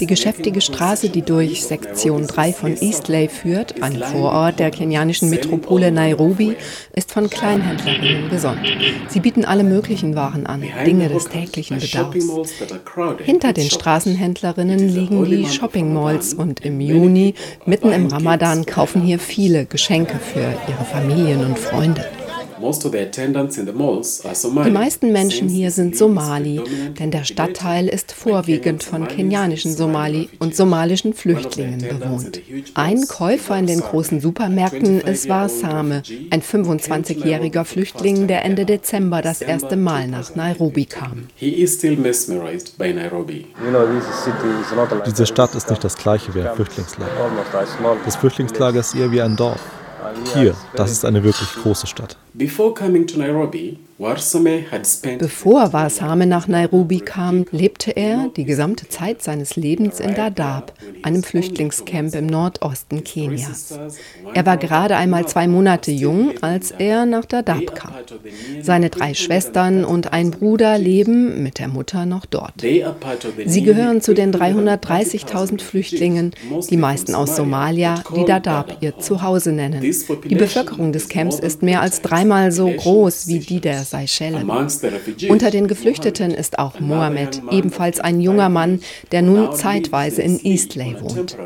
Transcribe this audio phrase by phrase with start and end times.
[0.00, 5.90] Die geschäftige Straße, die durch Sektion 3 von Eastley führt, ein Vorort der kenianischen Metropole
[5.90, 6.56] Nairobi,
[6.94, 8.60] ist von Kleinhändlerinnen gesonnt.
[9.08, 12.26] Sie bieten alle möglichen Waren an, Dinge des täglichen Bedarfs.
[13.22, 17.34] Hinter den Straßenhändlerinnen liegen die Shopping Malls und im Juni,
[17.64, 22.04] mitten im Ramadan, kaufen hier viele Geschenke für ihre Familien und Freunde.
[24.64, 26.60] Die meisten Menschen hier sind Somali,
[26.98, 32.40] denn der Stadtteil ist vorwiegend von kenianischen Somali und somalischen Flüchtlingen bewohnt.
[32.74, 39.42] Ein Käufer in den großen Supermärkten ist Warsame, ein 25-jähriger Flüchtling, der Ende Dezember das
[39.42, 41.28] erste Mal nach Nairobi kam.
[45.06, 47.30] Diese Stadt ist nicht das gleiche wie ein Flüchtlingslager.
[48.04, 49.60] Das Flüchtlingslager ist eher wie ein Dorf.
[50.34, 52.16] Hier, das ist eine wirklich große Stadt.
[55.18, 61.22] Bevor Warsame nach Nairobi kam, lebte er die gesamte Zeit seines Lebens in Dadaab, einem
[61.22, 63.78] Flüchtlingscamp im Nordosten Kenias.
[64.34, 67.92] Er war gerade einmal zwei Monate jung, als er nach Dadaab kam.
[68.62, 72.54] Seine drei Schwestern und ein Bruder leben mit der Mutter noch dort.
[73.46, 76.32] Sie gehören zu den 330.000 Flüchtlingen,
[76.68, 79.82] die meisten aus Somalia, die Dadaab ihr Zuhause nennen.
[79.82, 84.50] Die Bevölkerung des Camps ist mehr als drei dreimal so groß wie die der Seychellen.
[85.28, 88.80] Unter den Geflüchteten ist auch Mohammed, ebenfalls ein junger Mann,
[89.12, 91.36] der nun zeitweise in Eastley wohnt.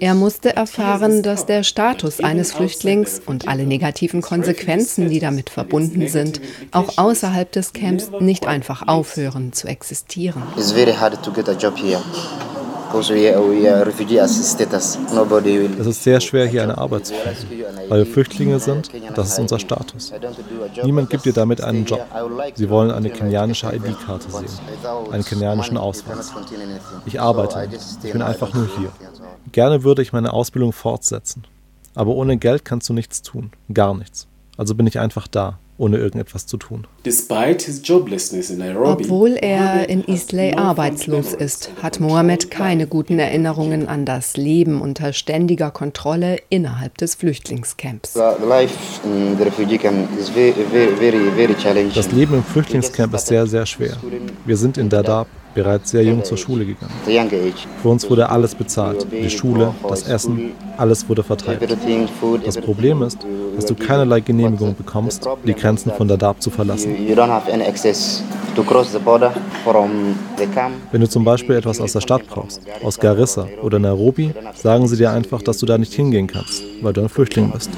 [0.00, 6.08] Er musste erfahren, dass der Status eines Flüchtlings und alle negativen Konsequenzen, die damit verbunden
[6.08, 6.40] sind,
[6.72, 10.42] auch außerhalb des Camps nicht einfach aufhören zu existieren.
[10.56, 12.02] It's very hard to get a job here.
[15.78, 18.90] Es ist sehr schwer, hier eine Arbeit zu finden, weil wir Flüchtlinge sind.
[19.14, 20.12] Das ist unser Status.
[20.84, 22.00] Niemand gibt dir damit einen Job.
[22.54, 24.46] Sie wollen eine kenianische ID-Karte sehen,
[25.10, 26.32] einen kenianischen Ausweis.
[27.04, 27.68] Ich arbeite.
[28.02, 28.90] Ich bin einfach nur hier.
[29.52, 31.44] Gerne würde ich meine Ausbildung fortsetzen.
[31.94, 33.52] Aber ohne Geld kannst du nichts tun.
[33.72, 34.26] Gar nichts.
[34.56, 36.86] Also bin ich einfach da ohne irgendetwas zu tun.
[38.82, 45.12] Obwohl er in Eastley arbeitslos ist, hat Mohammed keine guten Erinnerungen an das Leben unter
[45.12, 48.14] ständiger Kontrolle innerhalb des Flüchtlingscamps.
[51.94, 53.96] Das Leben im Flüchtlingscamp ist sehr, sehr schwer.
[54.44, 56.92] Wir sind in Dadaab bereits sehr jung zur Schule gegangen.
[57.82, 59.06] Für uns wurde alles bezahlt.
[59.10, 61.60] Die Schule, das Essen, alles wurde verteilt.
[62.44, 63.18] Das Problem ist,
[63.56, 66.94] dass du keinerlei Genehmigung bekommst, die Grenzen von Dadaab zu verlassen.
[70.92, 74.96] Wenn du zum Beispiel etwas aus der Stadt brauchst, aus Garissa oder Nairobi, sagen sie
[74.96, 77.70] dir einfach, dass du da nicht hingehen kannst, weil du ein Flüchtling bist.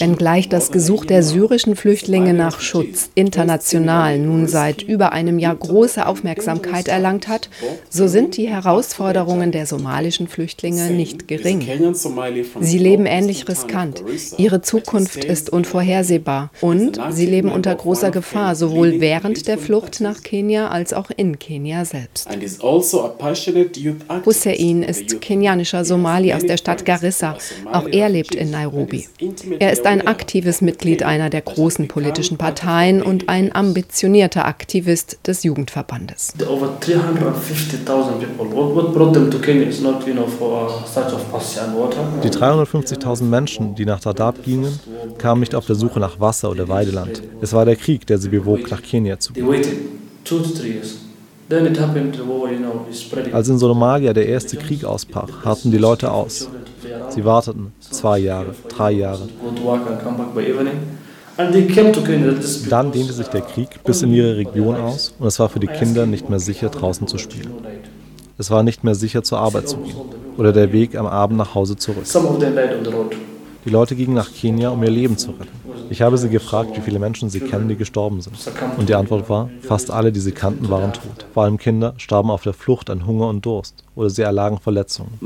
[0.00, 6.06] Wenngleich das Gesuch der syrischen Flüchtlinge nach Schutz international nun seit über einem Jahr große
[6.06, 7.48] Aufmerksamkeit erlangt hat,
[7.90, 11.66] so sind die Herausforderungen der somalischen Flüchtlinge nicht gering.
[12.60, 14.04] Sie leben ähnlich riskant.
[14.36, 20.22] Ihre Zukunft ist unvorhersehbar und sie leben unter großer Gefahr, sowohl während der Flucht nach
[20.22, 22.28] Kenia als auch in Kenia selbst.
[22.28, 27.36] Also Hussein ist kenianischer Somali aus der Stadt Garissa.
[27.72, 29.08] Auch er lebt in Nairobi.
[29.58, 35.42] Er ist ein aktives Mitglied einer der großen politischen Parteien und ein ambitionierter Aktivist des
[35.42, 36.34] Jugendverbandes.
[36.38, 36.44] Die
[42.30, 44.78] 350.000 Menschen, die nach Dadaab gingen,
[45.16, 47.22] kamen nicht auf der Suche nach Wasser oder Weideland.
[47.40, 49.48] Es war der Krieg, der sie bewog, nach Kenia zu gehen.
[53.32, 56.48] Als in Somalia der erste Krieg ausbrach, harrten die Leute aus.
[57.10, 59.28] Sie warteten zwei Jahre, drei Jahre.
[61.36, 65.66] Dann dehnte sich der Krieg bis in ihre Region aus und es war für die
[65.66, 67.52] Kinder nicht mehr sicher, draußen zu spielen.
[68.38, 69.96] Es war nicht mehr sicher, zur Arbeit zu gehen
[70.36, 72.04] oder der Weg am Abend nach Hause zurück.
[73.64, 75.63] Die Leute gingen nach Kenia, um ihr Leben zu retten.
[75.90, 78.36] Ich habe sie gefragt, wie viele Menschen sie kennen, die gestorben sind.
[78.78, 81.26] Und die Antwort war, fast alle, die sie kannten, waren tot.
[81.32, 85.18] Vor allem Kinder starben auf der Flucht an Hunger und Durst oder sie erlagen Verletzungen.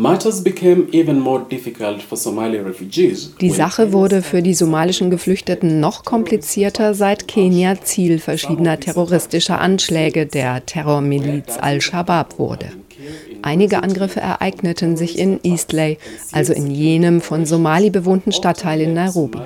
[3.41, 10.27] Die Sache wurde für die somalischen Geflüchteten noch komplizierter, seit Kenia Ziel verschiedener terroristischer Anschläge
[10.27, 12.67] der Terrormiliz Al-Shabaab wurde.
[13.49, 15.97] Einige Angriffe ereigneten sich in Eastley,
[16.33, 19.39] also in jenem von Somali bewohnten Stadtteil in Nairobi.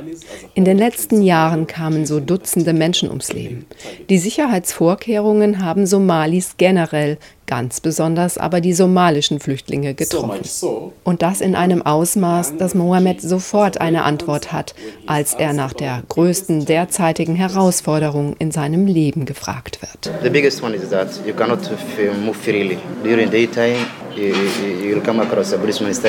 [0.54, 3.64] In den letzten Jahren kamen so Dutzende Menschen ums Leben.
[4.10, 7.16] Die Sicherheitsvorkehrungen haben Somalis generell
[7.52, 10.40] ganz besonders aber die somalischen Flüchtlinge getroffen.
[11.04, 14.74] Und das in einem Ausmaß, dass Mohammed sofort eine Antwort hat,
[15.06, 20.10] als er nach der größten derzeitigen Herausforderung in seinem Leben gefragt wird.
[20.22, 21.60] The biggest one is that you cannot
[22.24, 22.78] move freely.
[23.04, 23.84] During daytime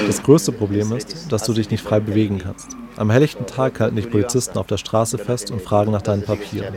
[0.07, 2.77] das größte Problem ist, dass du dich nicht frei bewegen kannst.
[2.95, 6.75] Am helllichten Tag halten dich Polizisten auf der Straße fest und fragen nach deinen Papieren.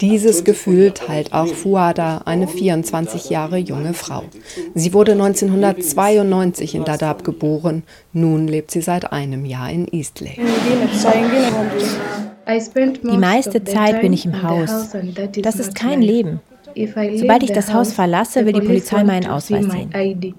[0.00, 4.24] Dieses Gefühl teilt auch Fuada, eine 24 Jahre junge Frau.
[4.74, 7.84] Sie wurde 1992 in Dadaab geboren.
[8.12, 10.40] Nun lebt sie seit einem Jahr in Eastlake.
[13.02, 14.90] Die meiste Zeit bin ich im Haus.
[15.42, 16.40] Das ist kein Leben.
[17.14, 20.34] Sobald ich das Haus verlasse, will die Polizei meinen Ausweis sehen.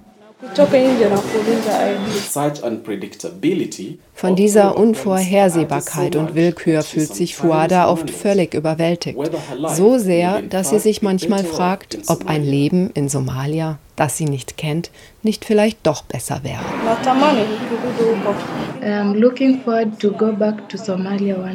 [4.14, 9.18] Von dieser Unvorhersehbarkeit und Willkür fühlt sich Fuada oft völlig überwältigt.
[9.74, 14.56] So sehr, dass sie sich manchmal fragt, ob ein Leben in Somalia, das sie nicht
[14.56, 14.92] kennt,
[15.24, 16.64] nicht vielleicht doch besser wäre.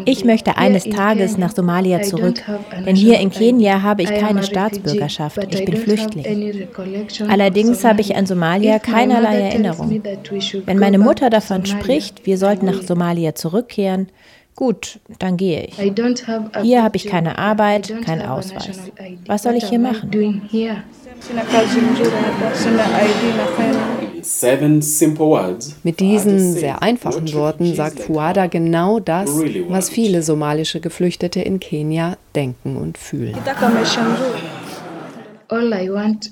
[0.04, 2.42] Ich möchte eines Tages nach Somalia zurück,
[2.84, 6.68] denn hier in Kenia habe ich keine Staatsbürgerschaft, ich bin Flüchtling.
[7.28, 10.02] Allerdings habe ich an Somalia keinerlei Erinnerung.
[10.66, 14.08] Wenn meine Mutter davon spricht, wir sollten nach Somalia zurückkehren,
[14.54, 15.76] Gut, dann gehe ich.
[16.60, 18.92] Hier habe ich keine Arbeit, keinen Ausweis.
[19.26, 20.10] Was soll ich hier machen?
[25.82, 29.30] Mit diesen sehr einfachen Worten sagt Fuada genau das,
[29.68, 33.36] was viele somalische Geflüchtete in Kenia denken und fühlen.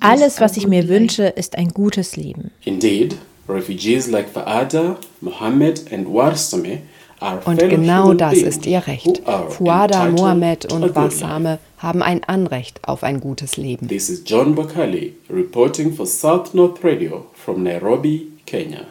[0.00, 2.50] Alles, was ich mir wünsche, ist ein gutes Leben.
[2.64, 3.16] Indeed,
[3.48, 6.78] refugees like Faada, Mohammed and Warsame
[7.44, 9.22] und genau das ist ihr Recht.
[9.50, 13.88] Fuada, Mohamed und Basame haben ein Anrecht auf ein gutes Leben.
[13.88, 18.86] This is John Bakali reporting for South North Radio from Nairobi, Kenya.